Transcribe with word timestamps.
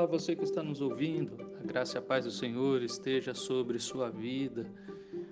Olá, 0.00 0.08
você 0.08 0.34
que 0.34 0.44
está 0.44 0.62
nos 0.62 0.80
ouvindo. 0.80 1.36
A 1.62 1.62
graça 1.62 1.98
e 1.98 1.98
a 1.98 2.02
paz 2.02 2.24
do 2.24 2.30
Senhor 2.30 2.80
esteja 2.80 3.34
sobre 3.34 3.78
sua 3.78 4.08
vida. 4.08 4.64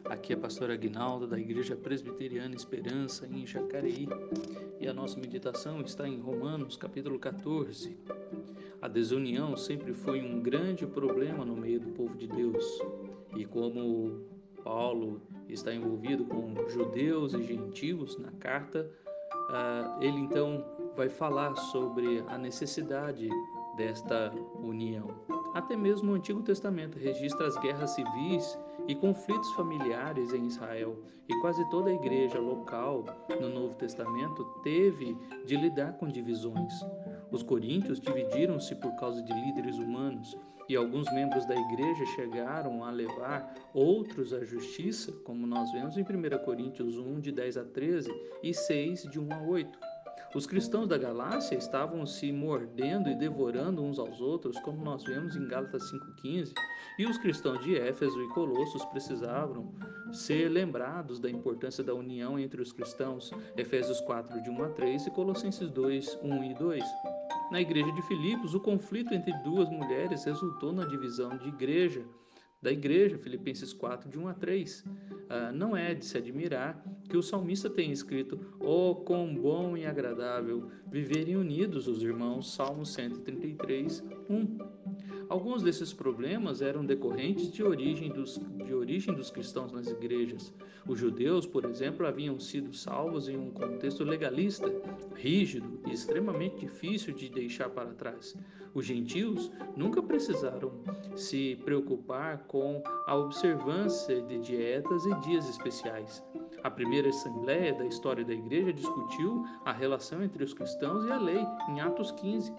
Aqui 0.05 0.35
é 0.35 0.37
a 0.37 0.39
pastora 0.39 0.75
Aguinaldo 0.75 1.27
da 1.27 1.39
Igreja 1.39 1.75
Presbiteriana 1.75 2.55
Esperança 2.55 3.27
em 3.27 3.47
Jacareí. 3.47 4.07
E 4.79 4.87
a 4.87 4.93
nossa 4.93 5.19
meditação 5.19 5.81
está 5.81 6.07
em 6.07 6.21
Romanos, 6.21 6.77
capítulo 6.77 7.19
14. 7.19 7.97
A 8.83 8.89
desunião 8.89 9.57
sempre 9.57 9.95
foi 9.95 10.21
um 10.21 10.39
grande 10.39 10.87
problema 10.87 11.47
no 11.47 11.57
meio 11.57 11.81
do 11.81 11.89
povo 11.93 12.15
de 12.15 12.27
Deus. 12.27 12.63
E 13.39 13.47
como 13.47 14.21
Paulo 14.63 15.23
está 15.49 15.75
envolvido 15.75 16.27
com 16.27 16.55
judeus 16.69 17.33
e 17.33 17.43
gentios 17.43 18.19
na 18.19 18.33
carta, 18.33 18.87
ah, 19.49 19.99
ele 20.03 20.19
então 20.19 20.63
vai 20.95 21.09
falar 21.09 21.57
sobre 21.57 22.23
a 22.29 22.37
necessidade 22.37 23.31
desta 23.79 24.31
união. 24.63 25.09
Até 25.55 25.75
mesmo 25.77 26.13
o 26.13 26.15
Antigo 26.15 26.43
Testamento 26.43 26.99
registra 26.99 27.47
as 27.47 27.57
guerras 27.59 27.91
civis 27.91 28.59
e 28.87 28.95
conflitos 28.95 29.51
familiares 29.53 30.33
em 30.35 30.47
Israel, 30.47 30.97
e 31.29 31.35
quase 31.41 31.69
toda 31.71 31.89
a 31.89 31.95
igreja 31.95 32.39
local 32.39 33.05
no 33.41 33.49
Novo 33.49 33.75
Testamento 33.77 34.45
teve 34.63 35.17
de 35.47 35.57
lidar 35.57 35.95
com 35.95 36.09
divisões. 36.09 36.73
Os 37.31 37.43
coríntios 37.43 38.01
dividiram-se 38.01 38.75
por 38.75 38.95
causa 38.97 39.23
de 39.23 39.33
líderes 39.33 39.79
humanos, 39.79 40.37
e 40.69 40.77
alguns 40.77 41.11
membros 41.13 41.47
da 41.47 41.57
igreja 41.57 42.05
chegaram 42.15 42.85
a 42.85 42.91
levar 42.91 43.55
outros 43.73 44.35
à 44.35 44.45
justiça, 44.45 45.13
como 45.25 45.47
nós 45.47 45.73
vemos 45.73 45.97
em 45.97 46.03
1 46.03 46.45
Coríntios 46.45 46.99
1, 46.99 47.21
de 47.21 47.33
10 47.33 47.57
a 47.57 47.65
13 47.65 48.11
e 48.43 48.53
6, 48.53 49.05
de 49.05 49.19
1 49.19 49.33
a 49.33 49.43
8. 49.43 49.79
Os 50.35 50.47
cristãos 50.47 50.87
da 50.87 50.99
Galácia 50.99 51.57
estavam 51.57 52.05
se 52.05 52.31
mordendo 52.31 53.09
e 53.09 53.15
devorando 53.15 53.83
uns 53.83 53.99
aos 53.99 54.21
outros, 54.21 54.59
como 54.61 54.85
nós 54.85 55.03
vemos 55.03 55.35
em 55.35 55.49
Gálatas 55.49 55.91
5,15, 55.91 56.53
e 56.99 57.07
os 57.07 57.17
cristãos 57.17 57.65
de 57.65 57.77
Éfeso 57.77 58.21
e 58.23 58.29
Colossos 58.35 58.85
precisavam 58.87 59.73
ser 60.13 60.51
lembrados 60.51 61.19
da 61.19 61.31
importância 61.31 61.83
da 61.83 61.95
união 61.95 62.39
entre 62.39 62.61
os 62.61 62.73
cristãos, 62.73 63.31
Efésios 63.57 64.03
4, 64.03 64.43
de 64.43 64.51
1 64.51 64.65
a 64.65 64.69
3 64.69 65.07
e 65.07 65.11
Colossenses 65.11 65.71
2, 65.71 66.19
1 66.23 66.45
e 66.45 66.55
2. 66.55 66.85
Na 67.51 67.63
igreja 67.63 67.91
de 67.93 68.03
Filipos, 68.03 68.55
o 68.55 68.61
conflito 68.61 69.15
entre 69.15 69.33
duas 69.43 69.71
mulheres 69.71 70.25
resultou 70.25 70.75
na 70.75 70.85
divisão 70.85 71.39
de 71.39 71.49
igreja 71.49 72.05
da 72.61 72.73
igreja, 72.73 73.19
Filipenses 73.19 73.73
4, 73.73 74.09
de 74.09 74.19
1 74.19 74.29
a 74.29 74.35
3. 74.35 74.85
Ah, 75.29 75.53
não 75.53 75.77
é 75.77 75.95
de 75.95 76.05
se 76.05 76.17
admirar 76.17 76.83
que 77.09 77.17
o 77.17 77.23
salmista 77.23 77.69
tenha 77.69 77.93
escrito: 77.93 78.57
Oh, 78.61 78.95
quão 78.97 79.35
bom 79.35 79.77
e 79.77 79.87
agradável 79.87 80.71
viverem 80.91 81.37
unidos 81.37 81.87
os 81.87 82.03
irmãos, 82.03 82.55
Salmo 82.55 82.85
133, 82.85 84.03
1. 84.29 84.78
Alguns 85.29 85.63
desses 85.63 85.93
problemas 85.93 86.63
eram 86.63 86.85
decorrentes 86.87 87.53
de 87.53 87.63
origem, 87.63 88.11
dos, 88.11 88.41
de 88.65 88.73
origem 88.73 89.15
dos 89.15 89.31
cristãos 89.31 89.71
nas 89.71 89.87
igrejas. 89.87 90.55
Os 90.87 90.99
judeus, 90.99 91.47
por 91.47 91.67
exemplo, 91.67 92.07
haviam 92.07 92.41
sido 92.41 92.73
salvos 92.73 93.29
em 93.29 93.37
um 93.37 93.51
contexto 93.51 94.05
legalista, 94.05 94.73
rígido 95.15 95.81
e 95.87 95.93
extremamente 95.93 96.61
difícil 96.61 97.13
de 97.13 97.29
deixar 97.29 97.69
para 97.69 97.93
trás. 97.93 98.35
Os 98.73 98.87
gentios 98.87 99.51
nunca 99.77 100.03
precisaram 100.03 100.73
se 101.15 101.57
preocupar 101.65 102.45
com 102.47 102.83
a 103.07 103.15
observância 103.15 104.23
de 104.23 104.39
dietas 104.39 105.05
e 105.05 105.15
dias 105.21 105.47
especiais. 105.49 106.25
A 106.65 106.71
primeira 106.71 107.11
assembleia 107.11 107.75
da 107.75 107.85
história 107.85 108.25
da 108.25 108.33
igreja 108.33 108.73
discutiu 108.73 109.45
a 109.65 109.73
relação 109.73 110.23
entre 110.23 110.43
os 110.43 110.55
cristãos 110.55 111.05
e 111.05 111.13
a 111.13 111.19
lei, 111.19 111.45
em 111.69 111.81
Atos 111.81 112.13
15. 112.13 112.53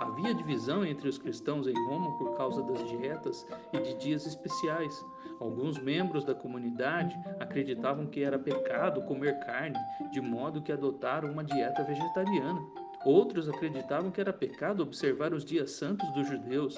Havia 0.00 0.32
divisão 0.32 0.84
entre 0.84 1.08
os 1.08 1.18
cristãos 1.18 1.66
em 1.66 1.74
Roma 1.88 2.16
por 2.18 2.36
causa 2.36 2.62
das 2.62 2.88
dietas 2.88 3.46
e 3.72 3.80
de 3.80 3.94
dias 3.94 4.26
especiais. 4.26 5.04
Alguns 5.40 5.78
membros 5.78 6.24
da 6.24 6.34
comunidade 6.34 7.16
acreditavam 7.40 8.06
que 8.06 8.22
era 8.22 8.38
pecado 8.38 9.02
comer 9.02 9.38
carne, 9.40 9.78
de 10.12 10.20
modo 10.20 10.62
que 10.62 10.72
adotaram 10.72 11.32
uma 11.32 11.42
dieta 11.42 11.82
vegetariana. 11.82 12.60
Outros 13.04 13.48
acreditavam 13.48 14.10
que 14.10 14.20
era 14.20 14.32
pecado 14.32 14.82
observar 14.82 15.32
os 15.32 15.44
dias 15.44 15.72
santos 15.72 16.08
dos 16.12 16.28
judeus. 16.28 16.76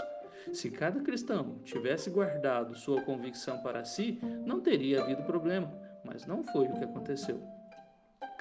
Se 0.52 0.70
cada 0.70 1.00
cristão 1.00 1.58
tivesse 1.64 2.08
guardado 2.08 2.74
sua 2.74 3.02
convicção 3.02 3.62
para 3.62 3.84
si, 3.84 4.18
não 4.46 4.60
teria 4.60 5.02
havido 5.02 5.22
problema, 5.24 5.70
mas 6.04 6.26
não 6.26 6.42
foi 6.42 6.66
o 6.66 6.74
que 6.74 6.84
aconteceu. 6.84 7.59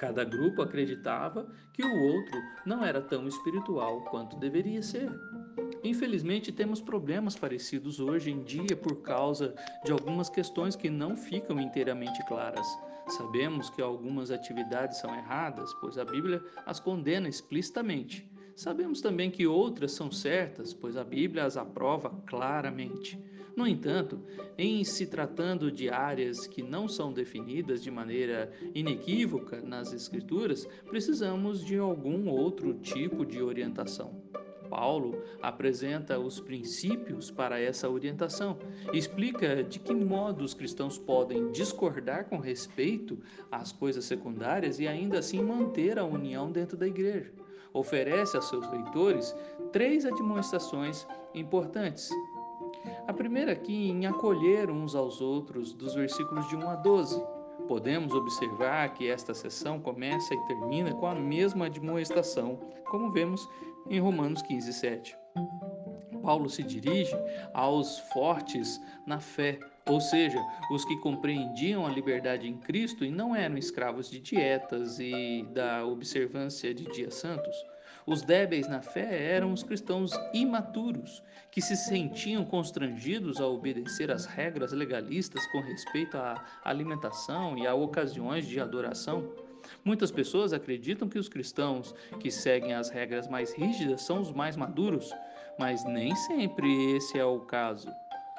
Cada 0.00 0.24
grupo 0.24 0.62
acreditava 0.62 1.46
que 1.74 1.84
o 1.84 2.02
outro 2.02 2.42
não 2.64 2.82
era 2.82 3.02
tão 3.02 3.28
espiritual 3.28 4.00
quanto 4.04 4.34
deveria 4.36 4.82
ser. 4.82 5.10
Infelizmente, 5.84 6.50
temos 6.50 6.80
problemas 6.80 7.36
parecidos 7.36 8.00
hoje 8.00 8.30
em 8.30 8.42
dia 8.42 8.76
por 8.76 9.02
causa 9.02 9.54
de 9.84 9.92
algumas 9.92 10.30
questões 10.30 10.74
que 10.74 10.88
não 10.88 11.16
ficam 11.16 11.60
inteiramente 11.60 12.22
claras. 12.24 12.66
Sabemos 13.08 13.68
que 13.68 13.82
algumas 13.82 14.30
atividades 14.30 14.98
são 14.98 15.14
erradas, 15.14 15.74
pois 15.74 15.98
a 15.98 16.04
Bíblia 16.04 16.42
as 16.64 16.80
condena 16.80 17.28
explicitamente. 17.28 18.30
Sabemos 18.56 19.00
também 19.00 19.30
que 19.30 19.46
outras 19.46 19.92
são 19.92 20.10
certas, 20.10 20.72
pois 20.72 20.96
a 20.96 21.04
Bíblia 21.04 21.44
as 21.44 21.56
aprova 21.56 22.10
claramente. 22.26 23.18
No 23.56 23.66
entanto, 23.66 24.20
em 24.56 24.84
se 24.84 25.06
tratando 25.06 25.70
de 25.70 25.88
áreas 25.88 26.46
que 26.46 26.62
não 26.62 26.88
são 26.88 27.12
definidas 27.12 27.82
de 27.82 27.90
maneira 27.90 28.52
inequívoca 28.74 29.60
nas 29.60 29.92
Escrituras, 29.92 30.66
precisamos 30.88 31.64
de 31.64 31.76
algum 31.76 32.28
outro 32.28 32.74
tipo 32.74 33.24
de 33.24 33.42
orientação. 33.42 34.20
Paulo 34.70 35.20
apresenta 35.42 36.18
os 36.18 36.38
princípios 36.38 37.28
para 37.28 37.60
essa 37.60 37.90
orientação 37.90 38.56
explica 38.92 39.64
de 39.64 39.80
que 39.80 39.92
modo 39.92 40.44
os 40.44 40.54
cristãos 40.54 40.96
podem 40.96 41.50
discordar 41.50 42.26
com 42.26 42.38
respeito 42.38 43.18
às 43.50 43.72
coisas 43.72 44.04
secundárias 44.04 44.78
e 44.78 44.86
ainda 44.86 45.18
assim 45.18 45.42
manter 45.42 45.98
a 45.98 46.04
união 46.04 46.52
dentro 46.52 46.76
da 46.76 46.86
igreja. 46.86 47.32
Oferece 47.72 48.36
a 48.36 48.40
seus 48.40 48.70
leitores 48.70 49.34
três 49.72 50.06
admoestações 50.06 51.06
importantes 51.34 52.10
a 53.06 53.12
primeira 53.12 53.52
aqui 53.52 53.90
em 53.90 54.06
acolher 54.06 54.70
uns 54.70 54.94
aos 54.94 55.20
outros, 55.20 55.72
dos 55.72 55.94
versículos 55.94 56.48
de 56.48 56.56
1 56.56 56.70
a 56.70 56.76
12. 56.76 57.22
Podemos 57.68 58.12
observar 58.12 58.92
que 58.94 59.08
esta 59.08 59.34
sessão 59.34 59.80
começa 59.80 60.34
e 60.34 60.46
termina 60.46 60.94
com 60.94 61.06
a 61.06 61.14
mesma 61.14 61.66
admoestação, 61.66 62.58
como 62.90 63.12
vemos 63.12 63.46
em 63.88 64.00
Romanos 64.00 64.42
15, 64.42 64.72
7. 64.72 65.16
Paulo 66.22 66.48
se 66.48 66.62
dirige 66.62 67.14
aos 67.54 67.98
fortes 68.12 68.80
na 69.06 69.20
fé, 69.20 69.58
ou 69.86 70.00
seja, 70.00 70.38
os 70.70 70.84
que 70.84 70.96
compreendiam 70.98 71.86
a 71.86 71.90
liberdade 71.90 72.46
em 72.46 72.58
Cristo 72.58 73.04
e 73.04 73.10
não 73.10 73.34
eram 73.34 73.56
escravos 73.56 74.10
de 74.10 74.20
dietas 74.20 74.98
e 75.00 75.46
da 75.52 75.84
observância 75.84 76.74
de 76.74 76.84
dias 76.84 77.14
santos. 77.14 77.56
Os 78.06 78.22
débeis 78.22 78.66
na 78.68 78.80
fé 78.80 79.34
eram 79.34 79.52
os 79.52 79.62
cristãos 79.62 80.12
imaturos, 80.32 81.22
que 81.50 81.60
se 81.60 81.76
sentiam 81.76 82.44
constrangidos 82.44 83.40
a 83.40 83.46
obedecer 83.46 84.10
às 84.10 84.24
regras 84.24 84.72
legalistas 84.72 85.44
com 85.52 85.60
respeito 85.60 86.16
à 86.16 86.42
alimentação 86.64 87.58
e 87.58 87.66
a 87.66 87.74
ocasiões 87.74 88.46
de 88.46 88.58
adoração. 88.58 89.30
Muitas 89.84 90.10
pessoas 90.10 90.52
acreditam 90.52 91.08
que 91.08 91.18
os 91.18 91.28
cristãos 91.28 91.94
que 92.18 92.30
seguem 92.30 92.74
as 92.74 92.88
regras 92.88 93.28
mais 93.28 93.52
rígidas 93.52 94.02
são 94.02 94.20
os 94.20 94.32
mais 94.32 94.56
maduros, 94.56 95.12
mas 95.58 95.84
nem 95.84 96.14
sempre 96.16 96.96
esse 96.96 97.18
é 97.18 97.24
o 97.24 97.40
caso. 97.40 97.88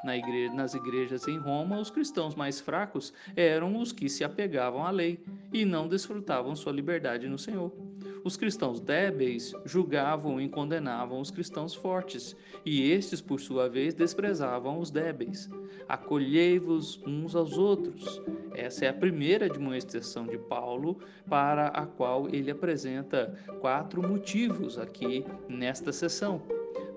Na 0.04 0.14
nas 0.56 0.74
igrejas 0.74 1.28
em 1.28 1.38
Roma, 1.38 1.80
os 1.80 1.92
cristãos 1.92 2.34
mais 2.34 2.60
fracos 2.60 3.14
eram 3.36 3.78
os 3.78 3.92
que 3.92 4.10
se 4.10 4.24
apegavam 4.24 4.84
à 4.84 4.90
lei 4.90 5.24
e 5.54 5.64
não 5.64 5.88
desfrutavam 5.88 6.56
sua 6.56 6.72
liberdade 6.72 7.30
no 7.30 7.38
Senhor. 7.38 7.91
Os 8.24 8.38
cristãos 8.38 8.80
débeis 8.80 9.54
julgavam 9.66 10.40
e 10.40 10.48
condenavam 10.48 11.20
os 11.20 11.32
cristãos 11.32 11.74
fortes, 11.74 12.36
e 12.64 12.92
estes, 12.92 13.20
por 13.20 13.40
sua 13.40 13.68
vez, 13.68 13.96
desprezavam 13.96 14.80
os 14.80 14.92
débeis. 14.92 15.50
Acolhei-vos 15.90 17.02
uns 17.06 17.36
aos 17.36 17.58
outros. 17.58 18.22
Essa 18.54 18.86
é 18.86 18.90
a 18.90 18.94
primeira 18.94 19.50
demonstração 19.50 20.28
de 20.28 20.38
Paulo, 20.38 21.00
para 21.28 21.68
a 21.68 21.86
qual 21.86 22.30
ele 22.30 22.52
apresenta 22.52 23.36
quatro 23.60 24.08
motivos 24.08 24.78
aqui 24.78 25.26
nesta 25.50 25.92
sessão. 25.92 26.44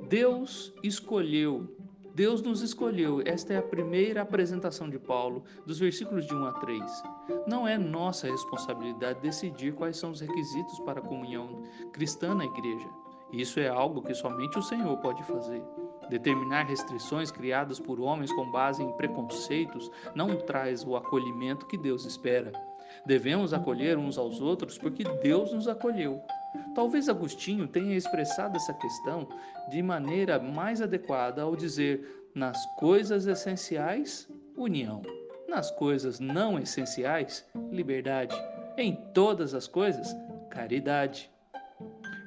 Deus 0.08 0.74
escolheu 0.82 1.66
Deus 2.14 2.40
nos 2.40 2.62
escolheu. 2.62 3.20
Esta 3.26 3.54
é 3.54 3.56
a 3.56 3.62
primeira 3.62 4.22
apresentação 4.22 4.88
de 4.88 5.00
Paulo, 5.00 5.42
dos 5.66 5.80
versículos 5.80 6.24
de 6.24 6.32
1 6.32 6.44
a 6.44 6.52
3. 6.52 7.02
Não 7.44 7.66
é 7.66 7.76
nossa 7.76 8.30
responsabilidade 8.30 9.20
decidir 9.20 9.74
quais 9.74 9.96
são 9.96 10.12
os 10.12 10.20
requisitos 10.20 10.78
para 10.80 11.00
a 11.00 11.02
comunhão 11.02 11.64
cristã 11.92 12.32
na 12.32 12.44
igreja. 12.44 12.88
Isso 13.32 13.58
é 13.58 13.66
algo 13.66 14.00
que 14.00 14.14
somente 14.14 14.56
o 14.56 14.62
Senhor 14.62 14.96
pode 14.98 15.24
fazer. 15.24 15.60
Determinar 16.08 16.68
restrições 16.68 17.32
criadas 17.32 17.80
por 17.80 17.98
homens 17.98 18.30
com 18.32 18.48
base 18.48 18.80
em 18.80 18.92
preconceitos 18.92 19.90
não 20.14 20.36
traz 20.36 20.84
o 20.84 20.94
acolhimento 20.94 21.66
que 21.66 21.76
Deus 21.76 22.04
espera. 22.04 22.52
Devemos 23.04 23.52
acolher 23.52 23.98
uns 23.98 24.18
aos 24.18 24.40
outros 24.40 24.78
porque 24.78 25.02
Deus 25.02 25.52
nos 25.52 25.66
acolheu. 25.66 26.22
Talvez 26.74 27.08
Agostinho 27.08 27.68
tenha 27.68 27.96
expressado 27.96 28.56
essa 28.56 28.74
questão 28.74 29.28
de 29.70 29.82
maneira 29.82 30.38
mais 30.38 30.82
adequada 30.82 31.42
ao 31.42 31.54
dizer: 31.54 32.28
nas 32.34 32.66
coisas 32.74 33.26
essenciais, 33.26 34.28
união, 34.56 35.02
nas 35.48 35.70
coisas 35.70 36.18
não 36.18 36.58
essenciais, 36.58 37.44
liberdade, 37.70 38.34
em 38.76 38.96
todas 39.12 39.54
as 39.54 39.68
coisas, 39.68 40.14
caridade. 40.50 41.30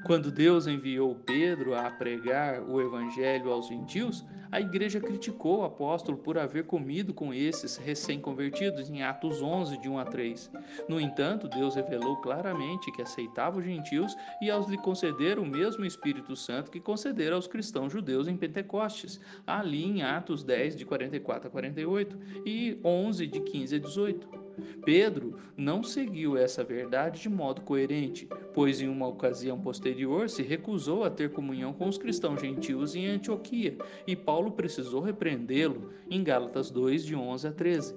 Quando 0.06 0.32
Deus 0.32 0.68
enviou 0.68 1.16
Pedro 1.16 1.76
a 1.76 1.90
pregar 1.90 2.62
o 2.62 2.80
evangelho 2.80 3.52
aos 3.52 3.68
gentios, 3.68 4.26
a 4.52 4.62
igreja 4.62 5.02
criticou 5.02 5.60
o 5.60 5.66
apóstolo 5.66 6.18
por 6.18 6.38
haver 6.38 6.66
comido 6.66 7.14
com 7.14 7.34
esses 7.34 7.76
recém-convertidos 7.76 8.90
em 8.90 9.04
Atos 9.04 9.42
11, 9.42 9.78
de 9.80 9.90
1 9.90 10.00
a 10.00 10.06
3. 10.06 10.52
No 10.88 11.00
entanto, 11.00 11.50
Deus 11.50 11.76
revelou 11.76 12.22
claramente 12.22 12.92
que 12.94 13.02
aceitava 13.02 13.60
os 13.60 13.66
gentios 13.66 14.16
e 14.42 14.50
aos 14.50 14.70
lhe 14.70 14.78
conceder 14.78 15.40
o 15.40 15.46
mesmo 15.46 15.84
Espírito 15.84 16.36
Santo 16.36 16.72
que 16.72 16.80
concedera 16.80 17.36
aos 17.36 17.48
cristãos 17.48 17.92
judeus 17.92 18.28
em 18.28 18.38
Pentecostes, 18.38 19.20
ali 19.46 19.84
em 19.84 20.04
Atos 20.04 20.44
10, 20.44 20.78
de 20.78 20.86
44 20.86 21.48
a 21.48 21.52
48 21.52 22.18
e 22.46 22.80
11, 22.84 23.28
de 23.28 23.42
15 23.42 23.76
a 23.76 23.80
18. 23.80 24.47
Pedro 24.83 25.38
não 25.56 25.83
seguiu 25.83 26.38
essa 26.38 26.63
verdade 26.63 27.21
de 27.21 27.30
modo 27.30 27.62
coerente, 27.62 28.27
pois 28.54 28.81
em 28.81 28.88
uma 28.88 29.07
ocasião 29.07 29.59
posterior 29.59 30.30
se 30.30 30.44
recusou 30.44 31.04
a 31.04 31.09
ter 31.09 31.31
comunhão 31.31 31.74
com 31.74 31.88
os 31.88 31.98
cristãos 31.98 32.42
gentios 32.42 32.95
em 32.95 33.07
Antioquia, 33.07 33.77
e 34.06 34.15
Paulo 34.15 34.51
precisou 34.51 35.01
repreendê-lo 35.01 35.92
em 36.09 36.24
Gálatas 36.24 36.69
2, 36.69 37.06
de 37.06 37.15
11 37.15 37.48
a 37.48 37.51
13. 37.51 37.95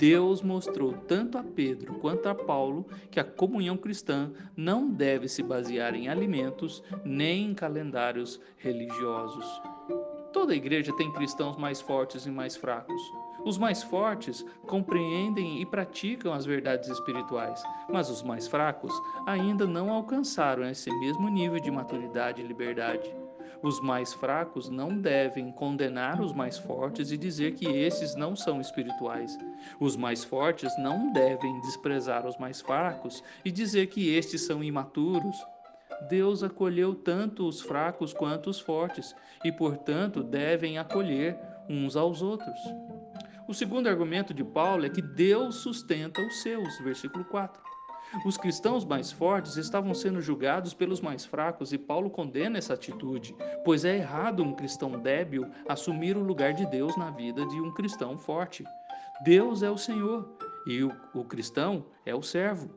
Deus 0.00 0.40
mostrou 0.40 0.94
tanto 0.94 1.36
a 1.36 1.42
Pedro 1.42 1.96
quanto 1.96 2.26
a 2.26 2.34
Paulo 2.34 2.86
que 3.10 3.20
a 3.20 3.24
comunhão 3.24 3.76
cristã 3.76 4.32
não 4.56 4.90
deve 4.90 5.28
se 5.28 5.42
basear 5.42 5.94
em 5.94 6.08
alimentos 6.08 6.82
nem 7.04 7.50
em 7.50 7.54
calendários 7.54 8.40
religiosos. 8.56 9.44
Toda 10.32 10.54
igreja 10.54 10.96
tem 10.96 11.12
cristãos 11.12 11.58
mais 11.58 11.82
fortes 11.82 12.24
e 12.24 12.30
mais 12.30 12.56
fracos. 12.56 13.02
Os 13.44 13.56
mais 13.56 13.82
fortes 13.82 14.44
compreendem 14.66 15.60
e 15.60 15.66
praticam 15.66 16.32
as 16.32 16.44
verdades 16.44 16.88
espirituais, 16.88 17.62
mas 17.88 18.10
os 18.10 18.22
mais 18.22 18.46
fracos 18.46 18.92
ainda 19.26 19.66
não 19.66 19.90
alcançaram 19.90 20.64
esse 20.68 20.90
mesmo 20.98 21.28
nível 21.28 21.58
de 21.58 21.70
maturidade 21.70 22.42
e 22.42 22.46
liberdade. 22.46 23.14
Os 23.62 23.80
mais 23.80 24.12
fracos 24.14 24.70
não 24.70 24.96
devem 24.96 25.52
condenar 25.52 26.20
os 26.20 26.32
mais 26.32 26.58
fortes 26.58 27.10
e 27.12 27.16
dizer 27.16 27.54
que 27.54 27.66
esses 27.66 28.14
não 28.14 28.34
são 28.34 28.60
espirituais. 28.60 29.36
Os 29.78 29.96
mais 29.96 30.24
fortes 30.24 30.72
não 30.78 31.12
devem 31.12 31.60
desprezar 31.60 32.26
os 32.26 32.36
mais 32.38 32.60
fracos 32.60 33.22
e 33.44 33.50
dizer 33.50 33.88
que 33.88 34.14
estes 34.14 34.42
são 34.42 34.64
imaturos. 34.64 35.36
Deus 36.08 36.42
acolheu 36.42 36.94
tanto 36.94 37.46
os 37.46 37.60
fracos 37.60 38.14
quanto 38.14 38.48
os 38.48 38.58
fortes 38.58 39.14
e, 39.44 39.52
portanto, 39.52 40.22
devem 40.22 40.78
acolher 40.78 41.38
uns 41.68 41.96
aos 41.96 42.22
outros. 42.22 42.58
O 43.50 43.52
segundo 43.52 43.88
argumento 43.88 44.32
de 44.32 44.44
Paulo 44.44 44.86
é 44.86 44.88
que 44.88 45.02
Deus 45.02 45.56
sustenta 45.56 46.22
os 46.24 46.40
seus, 46.40 46.78
versículo 46.78 47.24
4. 47.24 47.60
Os 48.24 48.36
cristãos 48.36 48.84
mais 48.84 49.10
fortes 49.10 49.56
estavam 49.56 49.92
sendo 49.92 50.20
julgados 50.20 50.72
pelos 50.72 51.00
mais 51.00 51.24
fracos 51.24 51.72
e 51.72 51.76
Paulo 51.76 52.08
condena 52.08 52.58
essa 52.58 52.74
atitude, 52.74 53.34
pois 53.64 53.84
é 53.84 53.96
errado 53.96 54.44
um 54.44 54.54
cristão 54.54 54.92
débil 54.92 55.50
assumir 55.68 56.16
o 56.16 56.22
lugar 56.22 56.52
de 56.52 56.64
Deus 56.64 56.96
na 56.96 57.10
vida 57.10 57.44
de 57.44 57.60
um 57.60 57.74
cristão 57.74 58.16
forte. 58.16 58.62
Deus 59.24 59.64
é 59.64 59.70
o 59.70 59.76
Senhor 59.76 60.32
e 60.64 60.84
o, 60.84 60.92
o 61.12 61.24
cristão 61.24 61.84
é 62.06 62.14
o 62.14 62.22
servo. 62.22 62.70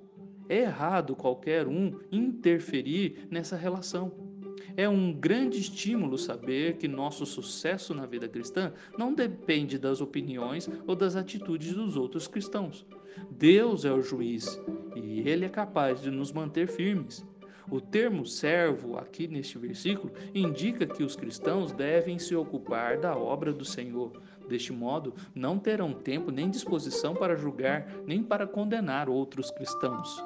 É 0.49 0.61
errado 0.61 1.15
qualquer 1.15 1.67
um 1.67 1.99
interferir 2.11 3.27
nessa 3.29 3.55
relação. 3.55 4.32
É 4.75 4.87
um 4.87 5.13
grande 5.13 5.59
estímulo 5.59 6.17
saber 6.17 6.77
que 6.77 6.87
nosso 6.87 7.25
sucesso 7.25 7.93
na 7.93 8.05
vida 8.05 8.27
cristã 8.27 8.73
não 8.97 9.13
depende 9.13 9.77
das 9.77 10.01
opiniões 10.01 10.69
ou 10.87 10.95
das 10.95 11.15
atitudes 11.15 11.73
dos 11.73 11.95
outros 11.95 12.27
cristãos. 12.27 12.85
Deus 13.29 13.85
é 13.85 13.91
o 13.91 14.01
juiz 14.01 14.59
e 14.95 15.27
ele 15.27 15.45
é 15.45 15.49
capaz 15.49 16.01
de 16.01 16.09
nos 16.09 16.31
manter 16.31 16.67
firmes. 16.67 17.25
O 17.71 17.79
termo 17.79 18.25
servo, 18.25 18.97
aqui 18.97 19.27
neste 19.27 19.57
versículo, 19.57 20.11
indica 20.33 20.85
que 20.85 21.03
os 21.03 21.15
cristãos 21.15 21.71
devem 21.71 22.19
se 22.19 22.35
ocupar 22.35 22.99
da 22.99 23.15
obra 23.15 23.53
do 23.53 23.63
Senhor. 23.63 24.11
Deste 24.47 24.73
modo, 24.73 25.13
não 25.33 25.57
terão 25.57 25.93
tempo 25.93 26.29
nem 26.29 26.49
disposição 26.49 27.15
para 27.15 27.35
julgar, 27.35 27.87
nem 28.05 28.21
para 28.21 28.45
condenar 28.45 29.09
outros 29.09 29.49
cristãos. 29.49 30.21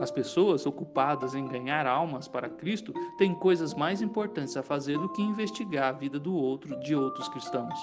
As 0.00 0.10
pessoas 0.10 0.66
ocupadas 0.66 1.34
em 1.34 1.46
ganhar 1.46 1.86
almas 1.86 2.28
para 2.28 2.48
Cristo 2.48 2.92
têm 3.18 3.34
coisas 3.34 3.74
mais 3.74 4.00
importantes 4.00 4.56
a 4.56 4.62
fazer 4.62 4.98
do 4.98 5.08
que 5.10 5.22
investigar 5.22 5.88
a 5.88 5.92
vida 5.92 6.18
do 6.18 6.34
outro 6.34 6.78
de 6.80 6.94
outros 6.94 7.28
cristãos. 7.28 7.78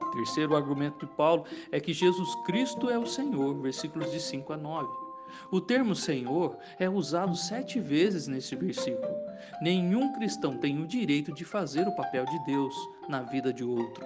O 0.00 0.10
terceiro 0.12 0.56
argumento 0.56 1.06
de 1.06 1.12
Paulo 1.14 1.44
é 1.70 1.78
que 1.78 1.92
Jesus 1.92 2.34
Cristo 2.46 2.88
é 2.88 2.98
o 2.98 3.06
Senhor, 3.06 3.54
versículos 3.60 4.10
de 4.10 4.20
5 4.20 4.52
a 4.52 4.56
9. 4.56 5.08
O 5.50 5.60
termo 5.60 5.94
Senhor 5.94 6.56
é 6.78 6.88
usado 6.88 7.36
sete 7.36 7.78
vezes 7.78 8.26
neste 8.26 8.56
versículo. 8.56 9.14
Nenhum 9.60 10.12
cristão 10.14 10.56
tem 10.56 10.82
o 10.82 10.86
direito 10.86 11.32
de 11.32 11.44
fazer 11.44 11.86
o 11.86 11.94
papel 11.94 12.24
de 12.24 12.44
Deus 12.44 12.74
na 13.08 13.22
vida 13.22 13.52
de 13.52 13.64
outro. 13.64 14.04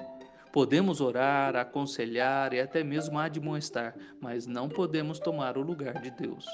Podemos 0.52 1.00
orar, 1.00 1.56
aconselhar 1.56 2.52
e 2.52 2.60
até 2.60 2.84
mesmo 2.84 3.18
admoestar, 3.18 3.94
mas 4.20 4.46
não 4.46 4.68
podemos 4.68 5.18
tomar 5.18 5.56
o 5.56 5.62
lugar 5.62 5.94
de 6.02 6.10
Deus. 6.10 6.44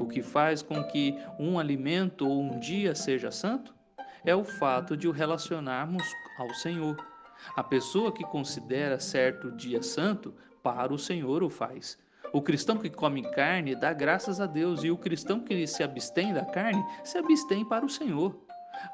O 0.00 0.06
que 0.06 0.22
faz 0.22 0.62
com 0.62 0.82
que 0.82 1.16
um 1.38 1.58
alimento 1.58 2.26
ou 2.26 2.40
um 2.40 2.58
dia 2.58 2.94
seja 2.94 3.30
santo 3.30 3.74
é 4.24 4.34
o 4.34 4.42
fato 4.42 4.96
de 4.96 5.06
o 5.06 5.12
relacionarmos 5.12 6.02
ao 6.38 6.48
Senhor. 6.54 6.96
A 7.54 7.62
pessoa 7.62 8.10
que 8.10 8.24
considera 8.24 8.98
certo 8.98 9.52
dia 9.52 9.82
santo, 9.82 10.34
para 10.62 10.92
o 10.92 10.98
Senhor 10.98 11.42
o 11.42 11.50
faz. 11.50 11.98
O 12.32 12.40
cristão 12.40 12.78
que 12.78 12.88
come 12.88 13.22
carne 13.30 13.74
dá 13.74 13.92
graças 13.92 14.40
a 14.40 14.46
Deus, 14.46 14.84
e 14.84 14.90
o 14.90 14.96
cristão 14.96 15.40
que 15.40 15.66
se 15.66 15.82
abstém 15.82 16.32
da 16.32 16.46
carne 16.46 16.82
se 17.04 17.18
abstém 17.18 17.64
para 17.64 17.84
o 17.84 17.88
Senhor. 17.88 18.42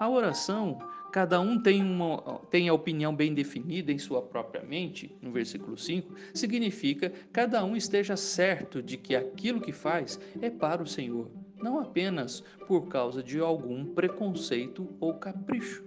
A 0.00 0.08
oração 0.08 0.78
cada 1.16 1.40
um 1.40 1.58
tem, 1.58 1.80
uma, 1.80 2.42
tem 2.50 2.68
a 2.68 2.74
opinião 2.74 3.16
bem 3.16 3.32
definida 3.32 3.90
em 3.90 3.96
sua 3.96 4.20
própria 4.20 4.62
mente, 4.62 5.16
no 5.22 5.32
versículo 5.32 5.74
5, 5.74 6.14
significa 6.34 7.10
cada 7.32 7.64
um 7.64 7.74
esteja 7.74 8.18
certo 8.18 8.82
de 8.82 8.98
que 8.98 9.16
aquilo 9.16 9.58
que 9.58 9.72
faz 9.72 10.20
é 10.42 10.50
para 10.50 10.82
o 10.82 10.86
Senhor, 10.86 11.30
não 11.56 11.80
apenas 11.80 12.44
por 12.68 12.88
causa 12.88 13.22
de 13.22 13.40
algum 13.40 13.82
preconceito 13.94 14.94
ou 15.00 15.14
capricho. 15.14 15.82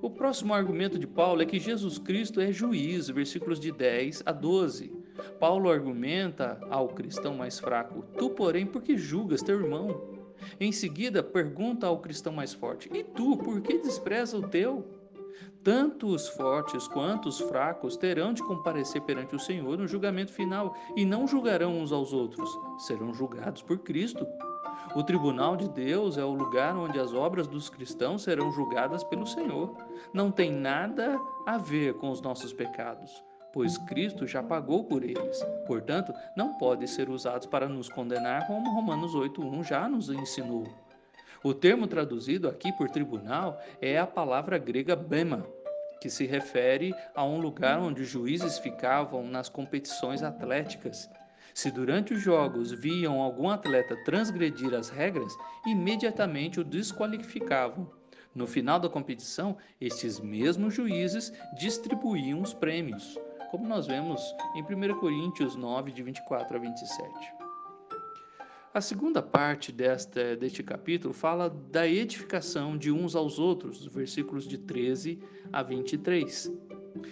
O 0.00 0.08
próximo 0.08 0.54
argumento 0.54 1.00
de 1.00 1.06
Paulo 1.08 1.42
é 1.42 1.44
que 1.44 1.58
Jesus 1.58 1.98
Cristo 1.98 2.40
é 2.40 2.52
juiz, 2.52 3.08
versículos 3.08 3.58
de 3.58 3.72
10 3.72 4.22
a 4.24 4.30
12. 4.30 4.92
Paulo 5.40 5.68
argumenta 5.68 6.60
ao 6.70 6.86
cristão 6.86 7.34
mais 7.34 7.58
fraco: 7.58 8.04
Tu, 8.16 8.30
porém, 8.30 8.66
porque 8.66 8.96
julgas 8.96 9.42
teu 9.42 9.60
irmão? 9.60 10.21
Em 10.60 10.72
seguida, 10.72 11.22
pergunta 11.22 11.86
ao 11.86 11.98
cristão 11.98 12.32
mais 12.32 12.52
forte: 12.52 12.90
E 12.92 13.02
tu, 13.02 13.36
por 13.36 13.60
que 13.60 13.78
despreza 13.78 14.36
o 14.36 14.48
teu? 14.48 14.84
Tanto 15.62 16.08
os 16.08 16.28
fortes 16.28 16.88
quanto 16.88 17.28
os 17.28 17.38
fracos 17.40 17.96
terão 17.96 18.32
de 18.32 18.42
comparecer 18.42 19.00
perante 19.02 19.36
o 19.36 19.38
Senhor 19.38 19.78
no 19.78 19.86
julgamento 19.86 20.32
final 20.32 20.74
e 20.96 21.04
não 21.04 21.26
julgarão 21.26 21.78
uns 21.78 21.92
aos 21.92 22.12
outros, 22.12 22.50
serão 22.78 23.14
julgados 23.14 23.62
por 23.62 23.78
Cristo. 23.78 24.26
O 24.96 25.02
tribunal 25.04 25.56
de 25.56 25.68
Deus 25.68 26.18
é 26.18 26.24
o 26.24 26.34
lugar 26.34 26.76
onde 26.76 26.98
as 26.98 27.14
obras 27.14 27.46
dos 27.46 27.70
cristãos 27.70 28.22
serão 28.22 28.50
julgadas 28.50 29.04
pelo 29.04 29.26
Senhor. 29.26 29.74
Não 30.12 30.30
tem 30.30 30.50
nada 30.50 31.18
a 31.46 31.56
ver 31.56 31.94
com 31.94 32.10
os 32.10 32.20
nossos 32.20 32.52
pecados 32.52 33.22
pois 33.52 33.76
Cristo 33.78 34.26
já 34.26 34.42
pagou 34.42 34.84
por 34.84 35.04
eles. 35.04 35.44
Portanto, 35.66 36.12
não 36.34 36.54
podem 36.54 36.86
ser 36.86 37.10
usados 37.10 37.46
para 37.46 37.68
nos 37.68 37.88
condenar, 37.88 38.46
como 38.46 38.74
Romanos 38.74 39.14
8:1 39.14 39.62
já 39.62 39.88
nos 39.88 40.08
ensinou. 40.08 40.66
O 41.44 41.52
termo 41.52 41.86
traduzido 41.86 42.48
aqui 42.48 42.72
por 42.72 42.88
tribunal 42.88 43.60
é 43.80 43.98
a 43.98 44.06
palavra 44.06 44.58
grega 44.58 44.96
bema, 44.96 45.46
que 46.00 46.08
se 46.08 46.24
refere 46.24 46.94
a 47.14 47.24
um 47.24 47.40
lugar 47.40 47.78
onde 47.78 48.02
os 48.02 48.08
juízes 48.08 48.58
ficavam 48.58 49.24
nas 49.24 49.48
competições 49.48 50.22
atléticas. 50.22 51.10
Se 51.52 51.70
durante 51.70 52.14
os 52.14 52.22
jogos 52.22 52.72
viam 52.72 53.20
algum 53.20 53.50
atleta 53.50 53.96
transgredir 54.04 54.72
as 54.72 54.88
regras, 54.88 55.36
imediatamente 55.66 56.60
o 56.60 56.64
desqualificavam. 56.64 57.90
No 58.34 58.46
final 58.46 58.80
da 58.80 58.88
competição, 58.88 59.58
estes 59.78 60.18
mesmos 60.18 60.72
juízes 60.74 61.32
distribuíam 61.58 62.40
os 62.40 62.54
prêmios 62.54 63.18
como 63.52 63.68
nós 63.68 63.86
vemos 63.86 64.34
em 64.54 64.62
1 64.62 64.98
Coríntios 64.98 65.54
9, 65.56 65.92
de 65.92 66.02
24 66.02 66.56
a 66.56 66.58
27. 66.58 67.34
A 68.72 68.80
segunda 68.80 69.20
parte 69.20 69.70
desta, 69.70 70.34
deste 70.34 70.62
capítulo 70.62 71.12
fala 71.12 71.50
da 71.70 71.86
edificação 71.86 72.78
de 72.78 72.90
uns 72.90 73.14
aos 73.14 73.38
outros, 73.38 73.84
versículos 73.84 74.48
de 74.48 74.56
13 74.56 75.18
a 75.52 75.62
23. 75.62 76.50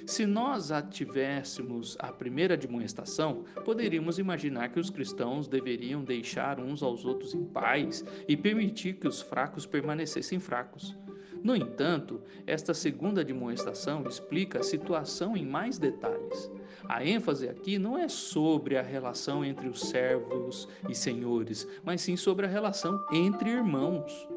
Se 0.07 0.25
nós 0.25 0.73
ativéssemos 0.73 1.95
a 2.01 2.11
primeira 2.11 2.55
admoestação, 2.55 3.45
poderíamos 3.63 4.19
imaginar 4.19 4.71
que 4.71 4.81
os 4.81 4.89
cristãos 4.89 5.47
deveriam 5.47 6.03
deixar 6.03 6.59
uns 6.59 6.83
aos 6.83 7.05
outros 7.05 7.35
em 7.35 7.45
paz 7.45 8.03
e 8.27 8.35
permitir 8.35 8.95
que 8.95 9.07
os 9.07 9.21
fracos 9.21 9.67
permanecessem 9.67 10.41
fracos. 10.41 10.97
No 11.43 11.57
entanto, 11.57 12.21
esta 12.47 12.75
segunda 12.75 13.23
admoestação 13.23 14.05
explica 14.07 14.61
a 14.61 14.63
situação 14.63 15.37
em 15.37 15.45
mais 15.45 15.79
detalhes. 15.79 16.51
A 16.89 17.05
ênfase 17.05 17.49
aqui 17.49 17.79
não 17.79 17.97
é 17.97 18.09
sobre 18.09 18.77
a 18.77 18.83
relação 18.83 19.45
entre 19.45 19.69
os 19.69 19.81
servos 19.81 20.69
e 20.89 20.95
senhores, 20.95 21.67
mas 21.83 22.03
sim 22.03 22.17
sobre 22.17 22.47
a 22.47 22.49
relação 22.49 23.03
entre 23.13 23.51
irmãos. 23.51 24.29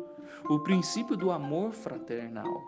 O 0.50 0.60
princípio 0.60 1.18
do 1.18 1.32
amor 1.32 1.72
fraternal. 1.72 2.62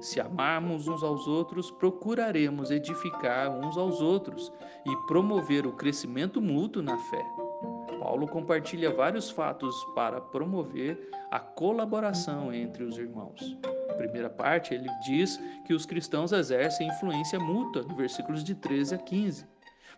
Se 0.00 0.20
amarmos 0.20 0.88
uns 0.88 1.02
aos 1.02 1.26
outros, 1.26 1.70
procuraremos 1.70 2.70
edificar 2.70 3.50
uns 3.50 3.76
aos 3.76 4.00
outros 4.00 4.52
e 4.84 4.96
promover 5.06 5.66
o 5.66 5.72
crescimento 5.72 6.40
mútuo 6.40 6.82
na 6.82 6.98
fé. 6.98 7.35
Paulo 8.06 8.28
compartilha 8.28 8.88
vários 8.92 9.30
fatos 9.30 9.74
para 9.92 10.20
promover 10.20 11.10
a 11.28 11.40
colaboração 11.40 12.54
entre 12.54 12.84
os 12.84 12.96
irmãos. 12.96 13.58
primeira 13.96 14.30
parte, 14.30 14.72
ele 14.72 14.88
diz 15.04 15.40
que 15.66 15.74
os 15.74 15.84
cristãos 15.84 16.30
exercem 16.30 16.86
influência 16.86 17.40
mútua, 17.40 17.82
no 17.82 17.96
versículos 17.96 18.44
de 18.44 18.54
13 18.54 18.94
a 18.94 18.98
15. 18.98 19.44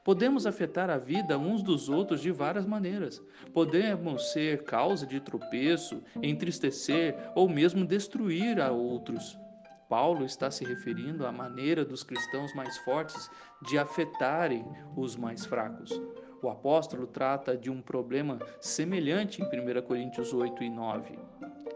Podemos 0.02 0.46
afetar 0.46 0.88
a 0.88 0.96
vida 0.96 1.36
uns 1.36 1.62
dos 1.62 1.90
outros 1.90 2.22
de 2.22 2.30
várias 2.32 2.64
maneiras. 2.64 3.22
Podemos 3.52 4.32
ser 4.32 4.64
causa 4.64 5.06
de 5.06 5.20
tropeço, 5.20 6.02
entristecer 6.22 7.14
ou 7.34 7.46
mesmo 7.46 7.84
destruir 7.84 8.58
a 8.58 8.70
outros. 8.70 9.38
Paulo 9.86 10.24
está 10.24 10.50
se 10.50 10.64
referindo 10.64 11.26
à 11.26 11.30
maneira 11.30 11.84
dos 11.84 12.02
cristãos 12.02 12.54
mais 12.54 12.78
fortes 12.78 13.30
de 13.66 13.76
afetarem 13.76 14.64
os 14.96 15.14
mais 15.14 15.44
fracos. 15.44 15.90
O 16.40 16.48
apóstolo 16.48 17.06
trata 17.06 17.56
de 17.56 17.68
um 17.68 17.80
problema 17.80 18.38
semelhante 18.60 19.42
em 19.42 19.44
1 19.44 19.82
Coríntios 19.82 20.32
8 20.32 20.62
e 20.62 20.70
9, 20.70 21.18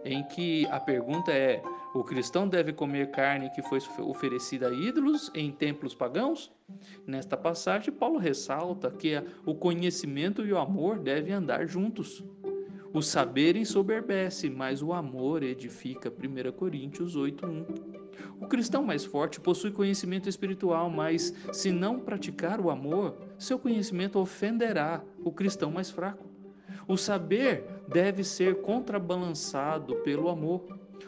em 0.04 0.22
que 0.24 0.66
a 0.66 0.78
pergunta 0.78 1.32
é: 1.32 1.60
o 1.94 2.04
cristão 2.04 2.48
deve 2.48 2.72
comer 2.72 3.10
carne 3.10 3.50
que 3.50 3.62
foi 3.62 3.80
oferecida 4.00 4.68
a 4.68 4.72
ídolos 4.72 5.30
em 5.34 5.50
templos 5.50 5.94
pagãos? 5.94 6.52
Nesta 7.06 7.36
passagem, 7.36 7.92
Paulo 7.92 8.18
ressalta 8.18 8.90
que 8.90 9.20
o 9.44 9.54
conhecimento 9.54 10.46
e 10.46 10.52
o 10.52 10.58
amor 10.58 10.98
devem 10.98 11.34
andar 11.34 11.66
juntos. 11.66 12.24
O 12.94 13.02
saber 13.02 13.56
ensoberbece, 13.56 14.48
mas 14.50 14.82
o 14.82 14.92
amor 14.92 15.42
edifica. 15.42 16.10
1 16.10 16.52
Coríntios 16.52 17.16
8:1. 17.16 17.66
O 18.40 18.46
cristão 18.46 18.84
mais 18.84 19.04
forte 19.04 19.40
possui 19.40 19.72
conhecimento 19.72 20.28
espiritual, 20.28 20.90
mas 20.90 21.34
se 21.52 21.72
não 21.72 21.98
praticar 21.98 22.60
o 22.60 22.70
amor, 22.70 23.16
seu 23.42 23.58
conhecimento 23.58 24.18
ofenderá 24.18 25.02
o 25.24 25.32
cristão 25.32 25.70
mais 25.70 25.90
fraco. 25.90 26.26
O 26.86 26.96
saber 26.96 27.64
deve 27.88 28.24
ser 28.24 28.62
contrabalançado 28.62 29.96
pelo 29.96 30.28
amor. 30.28 30.64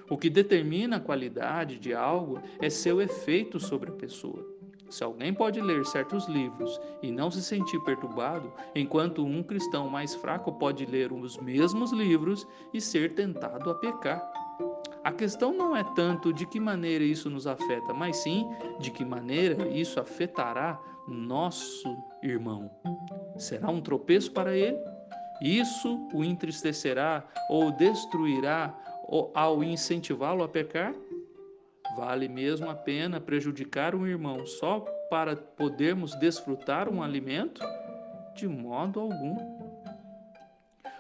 O 0.09 0.19
que 0.19 0.29
determina 0.29 0.97
a 0.97 1.01
qualidade 1.01 1.79
de 1.79 1.95
algo 1.95 2.41
é 2.61 2.69
seu 2.69 3.01
efeito 3.01 3.59
sobre 3.59 3.91
a 3.91 3.95
pessoa. 3.95 4.55
Se 4.91 5.03
alguém 5.03 5.33
pode 5.33 5.61
ler 5.61 5.85
certos 5.87 6.29
livros 6.29 6.81
e 7.03 7.11
não 7.11 7.31
se 7.31 7.43
sentir 7.43 7.81
perturbado, 7.81 8.53
enquanto 8.75 9.25
um 9.25 9.43
cristão 9.43 9.89
mais 9.89 10.15
fraco 10.15 10.53
pode 10.53 10.85
ler 10.87 11.13
os 11.13 11.39
mesmos 11.39 11.91
livros 11.91 12.47
e 12.73 12.81
ser 12.81 13.15
tentado 13.15 13.71
a 13.71 13.75
pecar. 13.75 14.44
A 15.05 15.13
questão 15.13 15.53
não 15.53 15.77
é 15.77 15.85
tanto 15.95 16.33
de 16.33 16.47
que 16.47 16.59
maneira 16.59 17.05
isso 17.05 17.29
nos 17.29 17.47
afeta, 17.47 17.93
mas 17.93 18.17
sim 18.17 18.49
de 18.81 18.91
que 18.91 19.05
maneira 19.05 19.69
isso 19.69 20.01
afetará 20.01 20.81
nosso 21.07 21.95
irmão. 22.23 22.71
Será 23.37 23.69
um 23.69 23.83
tropeço 23.83 24.33
para 24.33 24.57
ele? 24.57 24.79
Isso 25.43 26.09
o 26.15 26.25
entristecerá 26.25 27.23
ou 27.51 27.71
destruirá 27.71 28.75
ao 29.35 29.63
incentivá-lo 29.63 30.43
a 30.43 30.49
pecar? 30.49 30.95
Vale 31.97 32.27
mesmo 32.27 32.71
a 32.71 32.75
pena 32.75 33.21
prejudicar 33.21 33.95
um 33.95 34.07
irmão 34.07 34.47
só 34.47 34.81
para 35.11 35.37
podermos 35.37 36.15
desfrutar 36.17 36.89
um 36.89 37.03
alimento? 37.03 37.61
De 38.35 38.49
modo 38.49 39.01
algum. 39.01 39.54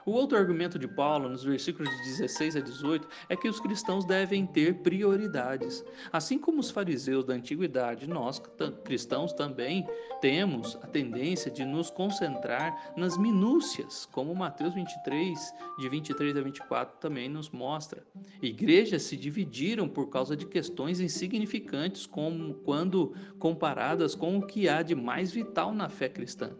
O 0.06 0.10
outro 0.10 0.36
argumento 0.36 0.78
de 0.78 0.86
Paulo, 0.86 1.30
nos 1.30 1.44
versículos 1.44 1.90
de 1.90 2.02
16 2.04 2.56
a 2.56 2.60
18, 2.60 3.08
é 3.30 3.34
que 3.34 3.48
os 3.48 3.58
cristãos 3.58 4.04
devem 4.04 4.46
ter 4.46 4.74
prioridades. 4.82 5.82
Assim 6.12 6.38
como 6.38 6.60
os 6.60 6.70
fariseus 6.70 7.24
da 7.24 7.32
antiguidade, 7.32 8.06
nós 8.06 8.38
cristãos 8.84 9.32
também 9.32 9.88
temos 10.20 10.76
a 10.82 10.86
tendência 10.86 11.50
de 11.50 11.64
nos 11.64 11.88
concentrar 11.88 12.92
nas 12.98 13.16
minúcias, 13.16 14.06
como 14.12 14.34
Mateus 14.34 14.74
23, 14.74 15.54
de 15.78 15.88
23 15.88 16.36
a 16.36 16.40
24 16.42 16.98
também 16.98 17.30
nos 17.30 17.48
mostra. 17.48 18.04
Igrejas 18.42 19.04
se 19.04 19.16
dividiram 19.16 19.88
por 19.88 20.10
causa 20.10 20.36
de 20.36 20.44
questões 20.44 21.00
insignificantes, 21.00 22.04
como 22.04 22.52
quando 22.56 23.14
comparadas 23.38 24.14
com 24.14 24.36
o 24.36 24.46
que 24.46 24.68
há 24.68 24.82
de 24.82 24.94
mais 24.94 25.32
vital 25.32 25.74
na 25.74 25.88
fé 25.88 26.10
cristã 26.10 26.50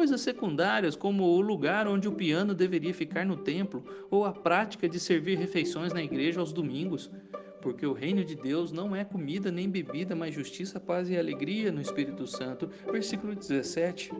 coisas 0.00 0.22
secundárias 0.22 0.96
como 0.96 1.24
o 1.24 1.42
lugar 1.42 1.86
onde 1.86 2.08
o 2.08 2.12
piano 2.12 2.54
deveria 2.54 2.94
ficar 2.94 3.26
no 3.26 3.36
templo 3.36 3.84
ou 4.10 4.24
a 4.24 4.32
prática 4.32 4.88
de 4.88 4.98
servir 4.98 5.36
refeições 5.36 5.92
na 5.92 6.02
igreja 6.02 6.40
aos 6.40 6.54
domingos, 6.54 7.10
porque 7.60 7.84
o 7.84 7.92
reino 7.92 8.24
de 8.24 8.34
Deus 8.34 8.72
não 8.72 8.96
é 8.96 9.04
comida 9.04 9.52
nem 9.52 9.68
bebida, 9.68 10.16
mas 10.16 10.34
justiça, 10.34 10.80
paz 10.80 11.10
e 11.10 11.18
alegria 11.18 11.70
no 11.70 11.82
Espírito 11.82 12.26
Santo. 12.26 12.70
Versículo 12.90 13.34
17. 13.34 14.10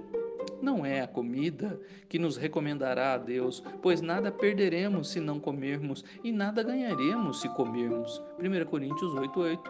Não 0.60 0.84
é 0.84 1.00
a 1.00 1.08
comida 1.08 1.80
que 2.10 2.18
nos 2.18 2.36
recomendará 2.36 3.14
a 3.14 3.16
Deus, 3.16 3.62
pois 3.80 4.02
nada 4.02 4.30
perderemos 4.30 5.08
se 5.08 5.18
não 5.18 5.40
comermos 5.40 6.04
e 6.22 6.30
nada 6.30 6.62
ganharemos 6.62 7.40
se 7.40 7.48
comermos. 7.54 8.22
1 8.38 8.66
Coríntios 8.66 9.14
8:8. 9.14 9.62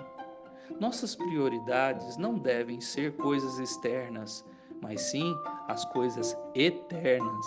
Nossas 0.81 1.15
prioridades 1.15 2.17
não 2.17 2.37
devem 2.37 2.81
ser 2.81 3.13
coisas 3.13 3.61
externas, 3.61 4.45
mas 4.81 5.03
sim 5.03 5.37
as 5.71 5.85
coisas 5.85 6.37
eternas: 6.55 7.47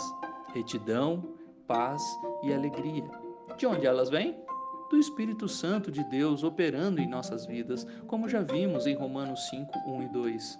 retidão, 0.53 1.35
paz 1.67 2.01
e 2.43 2.53
alegria. 2.53 3.09
De 3.57 3.67
onde 3.67 3.85
elas 3.85 4.09
vêm? 4.09 4.41
Do 4.89 4.97
Espírito 4.97 5.47
Santo 5.47 5.91
de 5.91 6.03
Deus 6.05 6.43
operando 6.43 7.01
em 7.01 7.07
nossas 7.07 7.45
vidas, 7.45 7.85
como 8.07 8.29
já 8.29 8.41
vimos 8.41 8.85
em 8.85 8.95
Romanos 8.95 9.49
5, 9.49 9.71
1 9.87 10.03
e 10.03 10.07
2. 10.09 10.59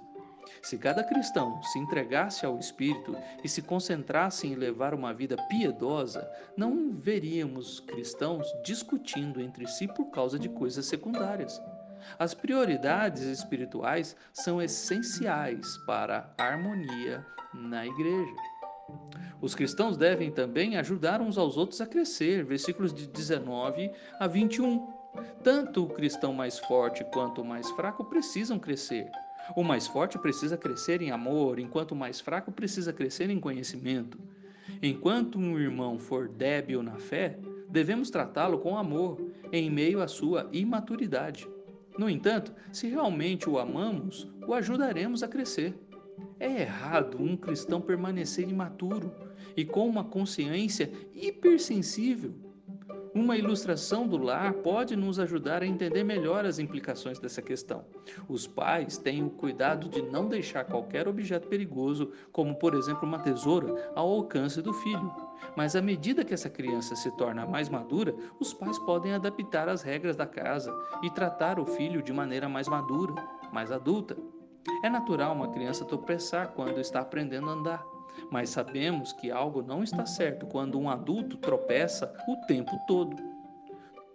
Se 0.61 0.77
cada 0.77 1.03
cristão 1.03 1.61
se 1.63 1.79
entregasse 1.79 2.45
ao 2.45 2.59
Espírito 2.59 3.15
e 3.43 3.47
se 3.47 3.61
concentrasse 3.61 4.45
em 4.47 4.55
levar 4.55 4.93
uma 4.93 5.13
vida 5.13 5.37
piedosa, 5.47 6.29
não 6.57 6.91
veríamos 6.91 7.79
cristãos 7.79 8.47
discutindo 8.63 9.39
entre 9.39 9.67
si 9.67 9.87
por 9.87 10.05
causa 10.11 10.37
de 10.37 10.49
coisas 10.49 10.85
secundárias. 10.85 11.61
As 12.17 12.33
prioridades 12.33 13.21
espirituais 13.21 14.15
são 14.31 14.61
essenciais 14.61 15.77
para 15.85 16.33
a 16.37 16.43
harmonia 16.43 17.25
na 17.53 17.85
igreja. 17.85 18.35
Os 19.41 19.53
cristãos 19.53 19.97
devem 19.97 20.31
também 20.31 20.77
ajudar 20.77 21.21
uns 21.21 21.37
aos 21.37 21.57
outros 21.57 21.81
a 21.81 21.85
crescer, 21.85 22.43
versículos 22.43 22.93
de 22.93 23.07
19 23.07 23.91
a 24.19 24.27
21. 24.27 24.87
Tanto 25.43 25.83
o 25.83 25.89
cristão 25.89 26.33
mais 26.33 26.59
forte 26.59 27.03
quanto 27.05 27.41
o 27.41 27.45
mais 27.45 27.69
fraco 27.71 28.05
precisam 28.05 28.57
crescer. 28.57 29.11
O 29.55 29.63
mais 29.63 29.85
forte 29.85 30.17
precisa 30.17 30.57
crescer 30.57 31.01
em 31.01 31.11
amor, 31.11 31.59
enquanto 31.59 31.91
o 31.91 31.95
mais 31.95 32.21
fraco 32.21 32.51
precisa 32.51 32.93
crescer 32.93 33.29
em 33.29 33.39
conhecimento. 33.39 34.17
Enquanto 34.81 35.37
um 35.37 35.59
irmão 35.59 35.99
for 35.99 36.29
débil 36.29 36.81
na 36.81 36.95
fé, 36.95 37.37
devemos 37.69 38.09
tratá-lo 38.09 38.59
com 38.59 38.77
amor, 38.77 39.21
em 39.51 39.69
meio 39.69 40.01
à 40.01 40.07
sua 40.07 40.49
imaturidade. 40.53 41.47
No 41.97 42.09
entanto, 42.09 42.53
se 42.71 42.87
realmente 42.87 43.49
o 43.49 43.59
amamos, 43.59 44.27
o 44.47 44.53
ajudaremos 44.53 45.21
a 45.23 45.27
crescer. 45.27 45.73
É 46.39 46.61
errado 46.61 47.21
um 47.21 47.37
cristão 47.37 47.79
permanecer 47.79 48.49
imaturo 48.49 49.13
e 49.55 49.63
com 49.63 49.87
uma 49.87 50.03
consciência 50.03 50.91
hipersensível. 51.13 52.33
Uma 53.15 53.37
ilustração 53.37 54.07
do 54.07 54.17
lar 54.17 54.53
pode 54.53 54.95
nos 54.95 55.19
ajudar 55.19 55.61
a 55.61 55.67
entender 55.67 56.03
melhor 56.03 56.45
as 56.45 56.57
implicações 56.57 57.19
dessa 57.19 57.43
questão. 57.43 57.85
Os 58.27 58.47
pais 58.47 58.97
têm 58.97 59.23
o 59.23 59.29
cuidado 59.29 59.87
de 59.87 60.01
não 60.01 60.27
deixar 60.27 60.65
qualquer 60.65 61.07
objeto 61.07 61.47
perigoso, 61.47 62.11
como 62.31 62.55
por 62.55 62.73
exemplo 62.73 63.07
uma 63.07 63.19
tesoura, 63.19 63.91
ao 63.95 64.09
alcance 64.09 64.63
do 64.63 64.73
filho. 64.73 65.13
Mas 65.55 65.75
à 65.75 65.81
medida 65.81 66.25
que 66.25 66.33
essa 66.33 66.49
criança 66.49 66.95
se 66.95 67.11
torna 67.11 67.45
mais 67.45 67.69
madura, 67.69 68.15
os 68.39 68.51
pais 68.51 68.79
podem 68.79 69.13
adaptar 69.13 69.69
as 69.69 69.83
regras 69.83 70.15
da 70.15 70.25
casa 70.25 70.75
e 71.03 71.09
tratar 71.11 71.59
o 71.59 71.67
filho 71.67 72.01
de 72.01 72.11
maneira 72.11 72.49
mais 72.49 72.67
madura, 72.67 73.13
mais 73.51 73.71
adulta. 73.71 74.17
É 74.83 74.89
natural 74.89 75.33
uma 75.33 75.51
criança 75.51 75.85
tropeçar 75.85 76.47
quando 76.53 76.79
está 76.79 77.01
aprendendo 77.01 77.47
a 77.47 77.53
andar. 77.53 77.92
Mas 78.31 78.49
sabemos 78.49 79.13
que 79.13 79.31
algo 79.31 79.61
não 79.61 79.83
está 79.83 80.05
certo 80.05 80.45
quando 80.45 80.79
um 80.79 80.89
adulto 80.89 81.37
tropeça 81.37 82.13
o 82.27 82.35
tempo 82.47 82.71
todo. 82.87 83.15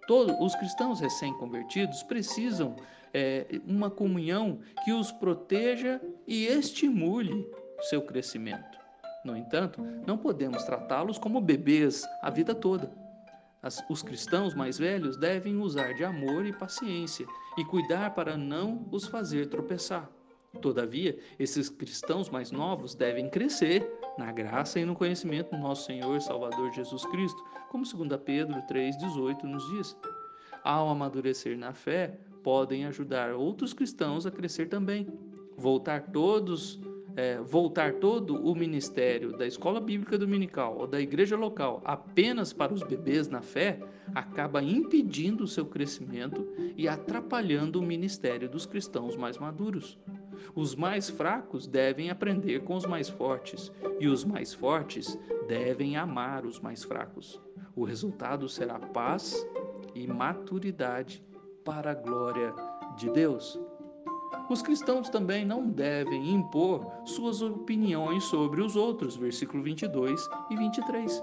Todos 0.06 0.34
os 0.40 0.54
cristãos 0.54 1.00
recém-convertidos 1.00 2.02
precisam 2.02 2.76
é, 3.12 3.46
uma 3.66 3.90
comunhão 3.90 4.58
que 4.84 4.92
os 4.92 5.12
proteja 5.12 6.00
e 6.26 6.46
estimule 6.46 7.46
seu 7.82 8.02
crescimento. 8.02 8.78
No 9.24 9.36
entanto, 9.36 9.82
não 10.06 10.16
podemos 10.16 10.62
tratá-los 10.64 11.18
como 11.18 11.40
bebês 11.40 12.02
a 12.22 12.30
vida 12.30 12.54
toda. 12.54 12.90
As, 13.62 13.84
os 13.90 14.02
cristãos 14.02 14.54
mais 14.54 14.78
velhos 14.78 15.16
devem 15.16 15.56
usar 15.56 15.92
de 15.92 16.04
amor 16.04 16.46
e 16.46 16.52
paciência 16.52 17.26
e 17.56 17.64
cuidar 17.64 18.14
para 18.14 18.36
não 18.36 18.88
os 18.90 19.06
fazer 19.06 19.48
tropeçar. 19.48 20.08
Todavia, 20.62 21.18
esses 21.38 21.68
cristãos 21.68 22.30
mais 22.30 22.50
novos 22.50 22.94
devem 22.94 23.28
crescer 23.28 23.86
na 24.16 24.32
graça 24.32 24.80
e 24.80 24.84
no 24.84 24.94
conhecimento 24.94 25.50
do 25.50 25.58
nosso 25.58 25.86
Senhor 25.86 26.16
e 26.16 26.20
Salvador 26.20 26.72
Jesus 26.72 27.04
Cristo, 27.06 27.44
como 27.70 27.84
2 27.84 28.20
Pedro 28.24 28.60
3,18 28.62 29.42
nos 29.44 29.68
diz. 29.70 29.96
Ao 30.64 30.88
amadurecer 30.88 31.56
na 31.56 31.72
fé, 31.72 32.18
podem 32.42 32.86
ajudar 32.86 33.34
outros 33.34 33.72
cristãos 33.72 34.26
a 34.26 34.30
crescer 34.30 34.68
também. 34.68 35.06
Voltar 35.56 36.10
todos 36.10 36.80
é, 37.18 37.40
voltar 37.40 37.94
todo 37.94 38.36
o 38.36 38.54
ministério 38.54 39.36
da 39.36 39.44
escola 39.44 39.80
bíblica 39.80 40.16
dominical 40.16 40.78
ou 40.78 40.86
da 40.86 41.00
igreja 41.00 41.36
local 41.36 41.82
apenas 41.84 42.52
para 42.52 42.72
os 42.72 42.80
bebês 42.84 43.26
na 43.26 43.42
fé 43.42 43.80
acaba 44.14 44.62
impedindo 44.62 45.42
o 45.42 45.48
seu 45.48 45.66
crescimento 45.66 46.46
e 46.76 46.86
atrapalhando 46.86 47.80
o 47.80 47.82
ministério 47.82 48.48
dos 48.48 48.66
cristãos 48.66 49.16
mais 49.16 49.36
maduros. 49.36 49.98
Os 50.54 50.74
mais 50.74 51.08
fracos 51.08 51.66
devem 51.66 52.10
aprender 52.10 52.64
com 52.64 52.76
os 52.76 52.86
mais 52.86 53.08
fortes, 53.08 53.72
e 54.00 54.08
os 54.08 54.24
mais 54.24 54.54
fortes 54.54 55.18
devem 55.46 55.96
amar 55.96 56.44
os 56.44 56.60
mais 56.60 56.84
fracos. 56.84 57.40
O 57.74 57.84
resultado 57.84 58.48
será 58.48 58.78
paz 58.78 59.46
e 59.94 60.06
maturidade 60.06 61.24
para 61.64 61.92
a 61.92 61.94
glória 61.94 62.54
de 62.96 63.10
Deus. 63.10 63.58
Os 64.48 64.62
cristãos 64.62 65.08
também 65.08 65.44
não 65.44 65.68
devem 65.68 66.30
impor 66.30 66.86
suas 67.04 67.42
opiniões 67.42 68.24
sobre 68.24 68.62
os 68.62 68.76
outros, 68.76 69.16
versículo 69.16 69.62
22 69.62 70.28
e 70.50 70.56
23. 70.56 71.22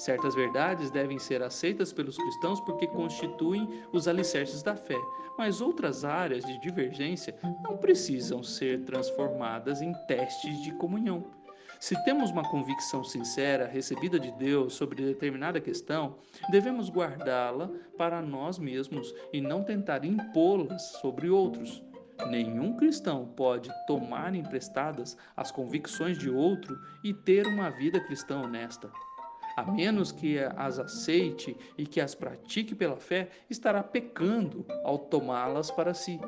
Certas 0.00 0.34
verdades 0.34 0.90
devem 0.90 1.18
ser 1.18 1.42
aceitas 1.42 1.92
pelos 1.92 2.16
cristãos 2.16 2.58
porque 2.58 2.86
constituem 2.86 3.82
os 3.92 4.08
alicerces 4.08 4.62
da 4.62 4.74
fé, 4.74 4.98
mas 5.36 5.60
outras 5.60 6.06
áreas 6.06 6.42
de 6.42 6.58
divergência 6.58 7.36
não 7.62 7.76
precisam 7.76 8.42
ser 8.42 8.80
transformadas 8.86 9.82
em 9.82 9.92
testes 10.08 10.62
de 10.62 10.72
comunhão. 10.78 11.22
Se 11.78 12.02
temos 12.02 12.30
uma 12.30 12.48
convicção 12.50 13.04
sincera 13.04 13.66
recebida 13.66 14.18
de 14.18 14.32
Deus 14.32 14.72
sobre 14.72 15.04
determinada 15.04 15.60
questão, 15.60 16.16
devemos 16.48 16.88
guardá-la 16.88 17.70
para 17.98 18.22
nós 18.22 18.58
mesmos 18.58 19.14
e 19.34 19.38
não 19.38 19.62
tentar 19.62 20.02
impô-las 20.02 20.80
sobre 21.02 21.28
outros. 21.28 21.82
Nenhum 22.30 22.74
cristão 22.74 23.26
pode 23.36 23.70
tomar 23.86 24.34
emprestadas 24.34 25.14
as 25.36 25.50
convicções 25.50 26.16
de 26.16 26.30
outro 26.30 26.80
e 27.04 27.12
ter 27.12 27.46
uma 27.46 27.68
vida 27.68 28.00
cristã 28.00 28.40
honesta. 28.40 28.90
A 29.60 29.72
menos 29.72 30.10
que 30.10 30.38
as 30.56 30.78
aceite 30.78 31.54
e 31.76 31.84
que 31.84 32.00
as 32.00 32.14
pratique 32.14 32.74
pela 32.74 32.96
fé, 32.96 33.28
estará 33.50 33.82
pecando 33.82 34.64
ao 34.82 34.98
tomá-las 34.98 35.70
para 35.70 35.92
si. 35.92 36.18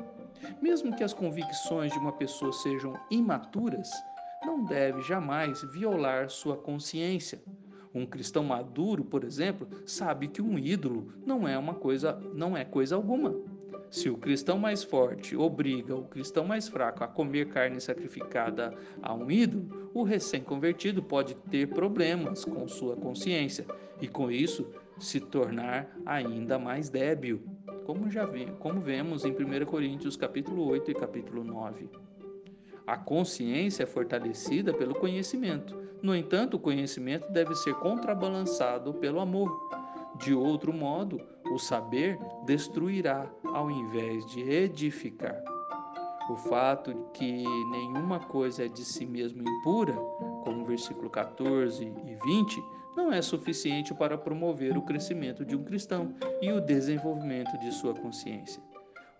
Mesmo 0.61 0.95
que 0.95 1.03
as 1.03 1.15
convicções 1.15 1.91
de 1.91 1.97
uma 1.97 2.11
pessoa 2.11 2.53
sejam 2.53 2.93
imaturas, 3.09 3.89
não 4.45 4.63
deve 4.63 5.01
jamais 5.01 5.63
violar 5.73 6.29
sua 6.29 6.55
consciência. 6.55 7.41
Um 7.91 8.05
cristão 8.05 8.43
maduro, 8.43 9.03
por 9.03 9.23
exemplo, 9.23 9.67
sabe 9.83 10.27
que 10.27 10.39
um 10.39 10.59
ídolo 10.59 11.11
não 11.25 11.47
é 11.47 11.57
uma 11.57 11.73
coisa, 11.73 12.13
não 12.35 12.55
é 12.55 12.63
coisa 12.63 12.95
alguma. 12.95 13.33
Se 13.89 14.11
o 14.11 14.17
cristão 14.17 14.59
mais 14.59 14.83
forte 14.83 15.35
obriga 15.35 15.95
o 15.95 16.05
cristão 16.05 16.45
mais 16.45 16.67
fraco 16.67 17.03
a 17.03 17.07
comer 17.07 17.47
carne 17.49 17.81
sacrificada 17.81 18.75
a 19.01 19.11
um 19.11 19.31
ídolo, 19.31 19.82
o 19.93 20.03
recém-convertido 20.03 21.03
pode 21.03 21.35
ter 21.35 21.67
problemas 21.67 22.43
com 22.43 22.67
sua 22.67 22.95
consciência 22.95 23.65
e 24.01 24.07
com 24.07 24.31
isso 24.31 24.67
se 24.99 25.19
tornar 25.19 25.89
ainda 26.05 26.57
mais 26.57 26.89
débil, 26.89 27.41
como 27.85 28.09
já 28.09 28.25
vi, 28.25 28.47
como 28.59 28.81
vemos 28.81 29.25
em 29.25 29.31
1 29.31 29.65
Coríntios 29.65 30.15
capítulo 30.17 30.65
8 30.67 30.91
e 30.91 30.95
capítulo 30.95 31.43
9. 31.43 31.89
A 32.85 32.97
consciência 32.97 33.83
é 33.83 33.85
fortalecida 33.85 34.73
pelo 34.73 34.95
conhecimento. 34.95 35.77
No 36.01 36.15
entanto, 36.15 36.57
o 36.57 36.59
conhecimento 36.59 37.31
deve 37.31 37.55
ser 37.55 37.73
contrabalançado 37.75 38.93
pelo 38.95 39.21
amor. 39.21 39.69
De 40.17 40.33
outro 40.33 40.73
modo, 40.73 41.19
o 41.51 41.57
saber 41.57 42.19
destruirá 42.45 43.31
ao 43.43 43.71
invés 43.71 44.25
de 44.25 44.41
edificar. 44.41 45.52
O 46.29 46.35
fato 46.35 46.93
de 46.93 47.03
que 47.13 47.43
nenhuma 47.71 48.19
coisa 48.19 48.65
é 48.65 48.67
de 48.67 48.83
si 48.85 49.05
mesmo 49.05 49.41
impura, 49.41 49.93
como 50.43 50.65
versículo 50.65 51.09
14 51.09 51.83
e 51.83 52.15
20, 52.25 52.63
não 52.95 53.11
é 53.11 53.21
suficiente 53.21 53.93
para 53.93 54.17
promover 54.17 54.77
o 54.77 54.81
crescimento 54.81 55.43
de 55.43 55.55
um 55.55 55.63
cristão 55.63 56.13
e 56.41 56.51
o 56.51 56.61
desenvolvimento 56.61 57.57
de 57.59 57.71
sua 57.73 57.93
consciência. 57.93 58.61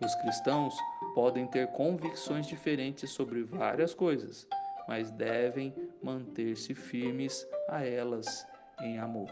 Os 0.02 0.14
cristãos 0.16 0.74
podem 1.14 1.46
ter 1.46 1.68
convicções 1.68 2.46
diferentes 2.46 3.10
sobre 3.10 3.42
várias 3.42 3.94
coisas, 3.94 4.46
mas 4.88 5.10
devem 5.10 5.74
manter-se 6.02 6.74
firmes 6.74 7.46
a 7.68 7.84
elas 7.84 8.46
em 8.80 8.98
amor. 8.98 9.30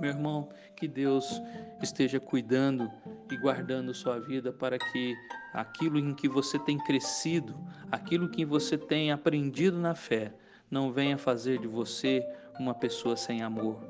Meu 0.00 0.10
irmão, 0.10 0.48
que 0.76 0.88
Deus 0.88 1.40
esteja 1.80 2.18
cuidando 2.18 2.90
e 3.32 3.36
guardando 3.36 3.94
sua 3.94 4.18
vida 4.18 4.52
para 4.52 4.78
que 4.78 5.16
aquilo 5.52 5.98
em 5.98 6.14
que 6.14 6.28
você 6.28 6.58
tem 6.58 6.78
crescido, 6.78 7.54
aquilo 7.90 8.28
que 8.28 8.44
você 8.44 8.76
tem 8.76 9.10
aprendido 9.10 9.78
na 9.78 9.94
fé, 9.94 10.34
não 10.70 10.92
venha 10.92 11.16
fazer 11.16 11.58
de 11.58 11.66
você 11.66 12.24
uma 12.58 12.74
pessoa 12.74 13.16
sem 13.16 13.42
amor, 13.42 13.82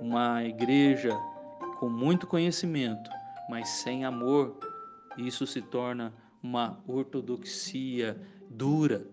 uma 0.00 0.44
igreja 0.44 1.10
com 1.78 1.88
muito 1.88 2.26
conhecimento, 2.26 3.10
mas 3.48 3.68
sem 3.68 4.04
amor. 4.04 4.58
Isso 5.16 5.46
se 5.46 5.60
torna 5.60 6.12
uma 6.42 6.78
ortodoxia 6.86 8.16
dura, 8.48 9.06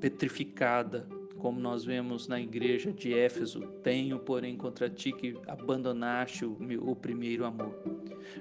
petrificada, 0.00 1.06
como 1.38 1.60
nós 1.60 1.84
vemos 1.84 2.26
na 2.26 2.40
igreja 2.40 2.92
de 2.92 3.14
Éfeso, 3.14 3.60
tenho, 3.82 4.18
porém, 4.18 4.56
contra 4.56 4.90
ti 4.90 5.12
que 5.12 5.36
abandonaste 5.46 6.44
o, 6.44 6.56
o 6.80 6.96
primeiro 6.96 7.44
amor. 7.44 7.72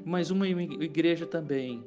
Mas 0.06 0.32
uma 0.32 0.48
igreja 0.48 1.26
também 1.26 1.84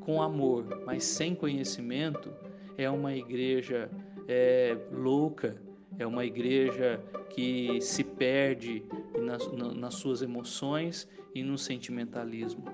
com 0.00 0.22
amor, 0.22 0.82
mas 0.84 1.04
sem 1.04 1.34
conhecimento, 1.34 2.30
é 2.76 2.90
uma 2.90 3.14
igreja 3.14 3.90
é, 4.28 4.76
louca, 4.92 5.56
é 5.98 6.06
uma 6.06 6.24
igreja 6.24 7.00
que 7.30 7.80
se 7.80 8.04
perde 8.04 8.84
nas, 9.18 9.50
nas 9.52 9.94
suas 9.94 10.22
emoções 10.22 11.08
e 11.34 11.42
no 11.42 11.56
sentimentalismo. 11.56 12.64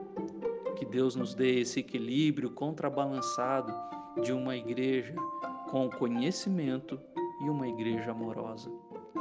Que 0.76 0.84
Deus 0.84 1.14
nos 1.14 1.34
dê 1.34 1.60
esse 1.60 1.80
equilíbrio 1.80 2.50
contrabalançado 2.50 3.72
de 4.22 4.32
uma 4.32 4.56
igreja 4.56 5.14
com 5.70 5.88
conhecimento 5.88 6.98
e 7.42 7.48
uma 7.48 7.68
igreja 7.68 8.10
amorosa. 8.10 8.70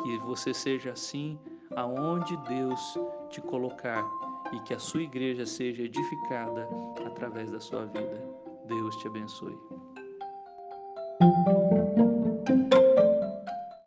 Que 0.01 0.17
você 0.19 0.53
seja 0.53 0.91
assim 0.91 1.37
aonde 1.75 2.35
Deus 2.47 2.97
te 3.29 3.41
colocar 3.41 4.03
e 4.51 4.59
que 4.61 4.73
a 4.73 4.79
sua 4.79 5.01
igreja 5.01 5.45
seja 5.45 5.83
edificada 5.83 6.67
através 7.05 7.51
da 7.51 7.59
sua 7.59 7.85
vida. 7.85 8.23
Deus 8.65 8.95
te 8.97 9.07
abençoe. 9.07 9.78